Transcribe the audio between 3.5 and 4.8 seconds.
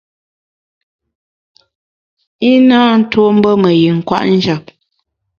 me yin kwet njap.